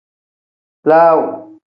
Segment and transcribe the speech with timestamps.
[0.89, 1.21] Laaw.